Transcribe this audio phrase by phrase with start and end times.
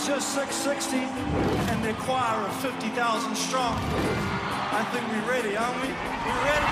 [0.00, 3.76] It's just Six60 and the choir of 50,000 strong.
[4.72, 5.88] I think we're ready, aren't we?
[5.88, 6.69] We're ready?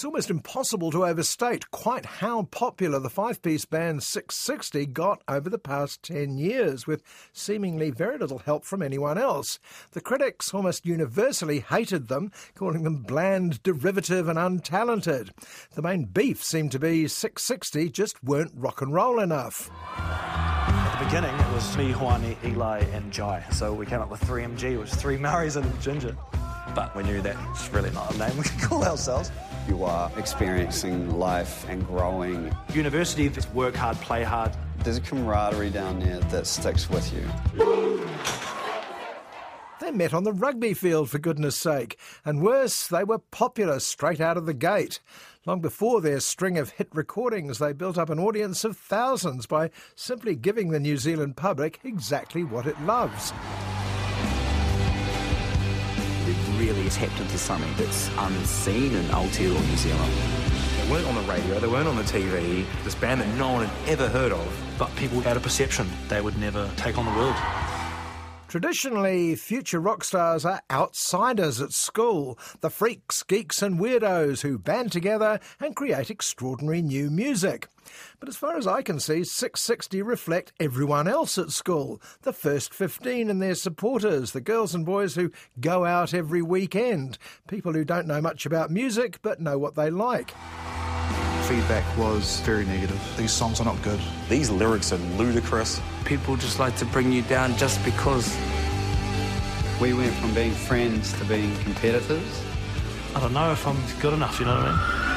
[0.00, 5.50] It's almost impossible to overstate quite how popular the five piece band Six60 got over
[5.50, 7.02] the past 10 years, with
[7.34, 9.58] seemingly very little help from anyone else.
[9.90, 15.32] The critics almost universally hated them, calling them bland, derivative, and untalented.
[15.74, 19.70] The main beef seemed to be Six60 just weren't rock and roll enough.
[19.98, 23.44] At the beginning, it was me, Juan, Eli, and Jai.
[23.52, 26.16] So we came up with 3MG, which is three Murrays and Ginger.
[26.74, 29.30] But we knew that's really not a name we could call ourselves.
[29.70, 32.52] You are experiencing life and growing.
[32.74, 34.50] University, is work hard, play hard.
[34.82, 37.22] There's a camaraderie down there that sticks with you.
[39.80, 44.20] They met on the rugby field, for goodness sake, and worse, they were popular straight
[44.20, 44.98] out of the gate.
[45.46, 49.70] Long before their string of hit recordings, they built up an audience of thousands by
[49.94, 53.32] simply giving the New Zealand public exactly what it loves.
[56.60, 60.12] Really tapped into something that's unseen in Aotearoa New Zealand.
[60.76, 62.66] They weren't on the radio, they weren't on the TV.
[62.84, 64.74] This band that no one had ever heard of.
[64.78, 67.34] But people had a perception they would never take on the world.
[68.50, 74.90] Traditionally, future rock stars are outsiders at school, the freaks, geeks, and weirdos who band
[74.90, 77.68] together and create extraordinary new music.
[78.18, 82.74] But as far as I can see, Six60 reflect everyone else at school the first
[82.74, 85.30] 15 and their supporters, the girls and boys who
[85.60, 89.90] go out every weekend, people who don't know much about music but know what they
[89.90, 90.34] like.
[91.50, 93.00] Feedback was very negative.
[93.16, 93.98] These songs are not good.
[94.28, 95.80] These lyrics are ludicrous.
[96.04, 98.38] People just like to bring you down just because.
[99.80, 102.44] We went from being friends to being competitors.
[103.16, 105.09] I don't know if I'm good enough, you know what I mean?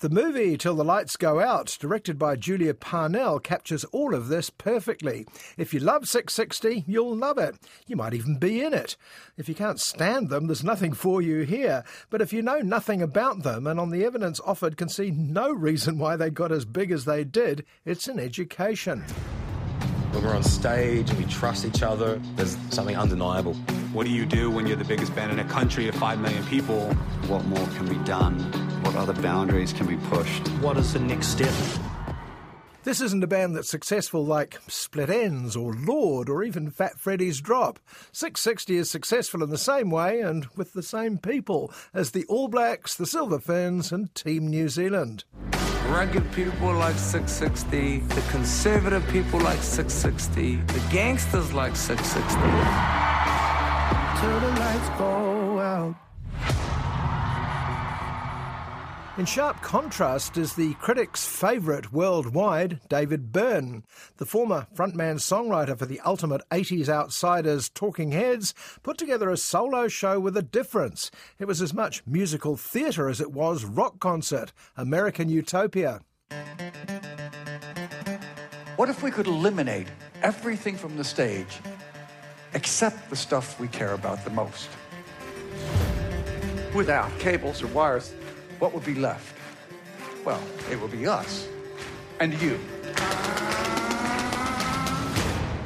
[0.00, 4.50] The movie Till the Lights Go Out, directed by Julia Parnell, captures all of this
[4.50, 5.26] perfectly.
[5.56, 7.56] If you love Six60, you'll love it.
[7.86, 8.98] You might even be in it.
[9.38, 11.82] If you can't stand them, there's nothing for you here.
[12.10, 15.50] But if you know nothing about them and on the evidence offered can see no
[15.50, 19.00] reason why they got as big as they did, it's an education.
[20.10, 23.54] When we're on stage and we trust each other, there's something undeniable.
[23.94, 26.44] What do you do when you're the biggest band in a country of 5 million
[26.44, 26.92] people?
[27.28, 28.65] What more can be done?
[28.96, 30.48] What other boundaries can be pushed?
[30.62, 31.52] What is the next step?
[32.84, 37.42] This isn't a band that's successful like Split Enz or Lorde or even Fat Freddy's
[37.42, 37.78] Drop.
[38.14, 42.48] Six60 is successful in the same way and with the same people as the All
[42.48, 45.24] Blacks, the Silver Ferns, and Team New Zealand.
[45.88, 52.30] Rugged people like Six60, the conservative people like Six60, the gangsters like Six60.
[54.20, 56.65] Till the lights go out.
[59.18, 63.82] In sharp contrast is the critics' favourite worldwide, David Byrne.
[64.18, 69.88] The former frontman songwriter for the ultimate 80s outsiders Talking Heads put together a solo
[69.88, 71.10] show with a difference.
[71.38, 76.02] It was as much musical theatre as it was rock concert, American Utopia.
[78.76, 79.86] What if we could eliminate
[80.22, 81.60] everything from the stage
[82.52, 84.68] except the stuff we care about the most?
[86.74, 88.12] Without cables or wires,
[88.58, 89.36] what would be left?
[90.24, 91.48] Well, it would be us
[92.20, 92.58] and you.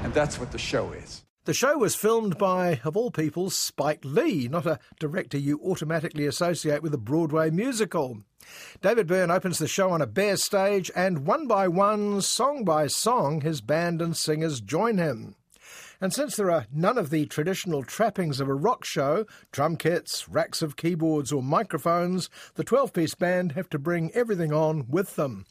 [0.03, 1.25] And that's what the show is.
[1.45, 6.27] The show was filmed by, of all people, Spike Lee, not a director you automatically
[6.27, 8.19] associate with a Broadway musical.
[8.83, 12.89] David Byrne opens the show on a bare stage, and one by one, song by
[12.89, 15.35] song, his band and singers join him.
[16.03, 20.29] And since there are none of the traditional trappings of a rock show drum kits,
[20.31, 25.17] racks of keyboards, or microphones the 12 piece band have to bring everything on with
[25.17, 25.45] them.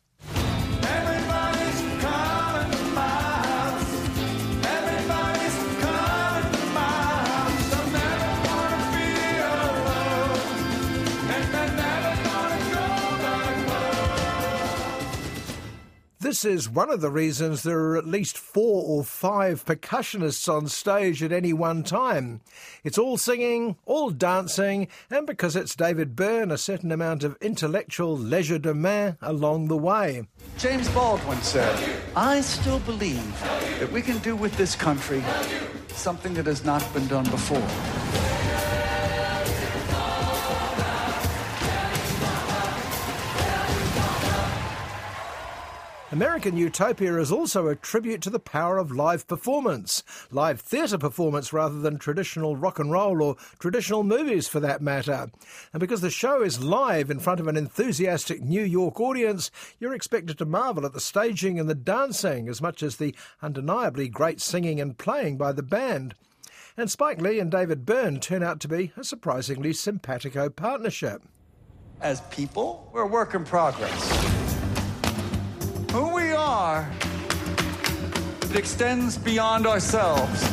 [16.30, 20.68] This is one of the reasons there are at least four or five percussionists on
[20.68, 22.40] stage at any one time.
[22.84, 28.16] It's all singing, all dancing, and because it's David Byrne, a certain amount of intellectual
[28.16, 30.28] legerdemain along the way.
[30.60, 33.42] James Baldwin said, I still believe
[33.80, 35.24] that we can do with this country
[35.88, 37.99] something that has not been done before.
[46.12, 50.02] American Utopia is also a tribute to the power of live performance,
[50.32, 55.30] live theatre performance rather than traditional rock and roll or traditional movies for that matter.
[55.72, 59.94] And because the show is live in front of an enthusiastic New York audience, you're
[59.94, 63.14] expected to marvel at the staging and the dancing as much as the
[63.44, 66.16] undeniably great singing and playing by the band.
[66.76, 71.22] And Spike Lee and David Byrne turn out to be a surprisingly simpatico partnership.
[72.02, 74.39] As people, we're a work in progress
[75.92, 76.90] who we are,
[78.44, 80.48] it extends beyond ourselves.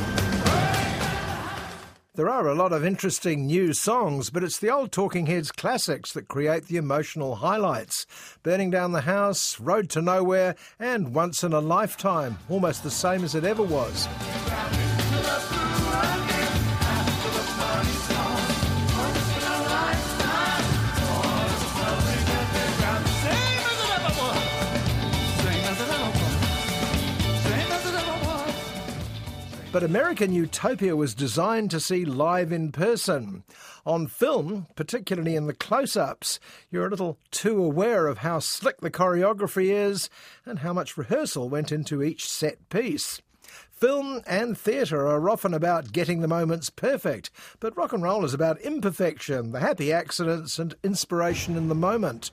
[2.14, 6.12] There are a lot of interesting new songs, but it's the old Talking Heads classics
[6.14, 8.06] that create the emotional highlights.
[8.42, 13.22] Burning Down the House, Road to Nowhere, and Once in a Lifetime, almost the same
[13.22, 14.08] as it ever was.
[29.76, 33.44] But American Utopia was designed to see live in person.
[33.84, 36.40] On film, particularly in the close ups,
[36.70, 40.08] you're a little too aware of how slick the choreography is
[40.46, 43.20] and how much rehearsal went into each set piece.
[43.70, 47.30] Film and theatre are often about getting the moments perfect,
[47.60, 52.30] but rock and roll is about imperfection, the happy accidents, and inspiration in the moment.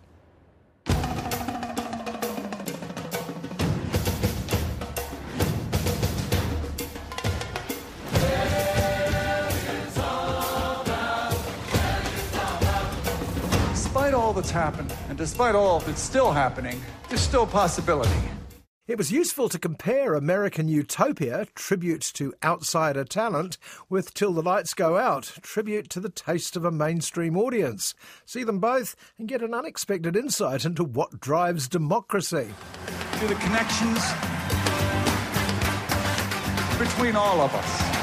[14.14, 18.12] All that's happened, and despite all that's still happening, there's still possibility.
[18.86, 23.58] It was useful to compare American Utopia, tribute to outsider talent,
[23.90, 27.96] with Till the Lights Go Out, tribute to the taste of a mainstream audience.
[28.26, 32.54] See them both and get an unexpected insight into what drives democracy.
[33.20, 34.04] To the connections
[36.78, 38.03] between all of us.